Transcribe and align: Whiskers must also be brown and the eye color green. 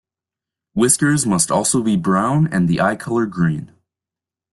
Whiskers 0.73 1.27
must 1.27 1.51
also 1.51 1.83
be 1.83 1.95
brown 1.95 2.47
and 2.51 2.67
the 2.67 2.81
eye 2.81 2.95
color 2.95 3.27
green. 3.27 3.71